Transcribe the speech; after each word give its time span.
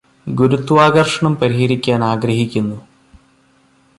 ഗുരുത്വാകര്ഷണം 0.27 1.35
പരിഹരിക്കാൻ 1.35 2.03
ആഗ്രഹിക്കുന്നു 2.03 2.77